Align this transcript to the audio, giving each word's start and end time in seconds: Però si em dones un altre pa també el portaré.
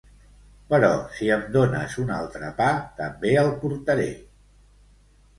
Però 0.69 0.87
si 1.17 1.27
em 1.35 1.43
dones 1.55 1.97
un 2.03 2.09
altre 2.15 2.49
pa 2.61 2.69
també 3.01 3.35
el 3.43 3.51
portaré. 3.65 4.07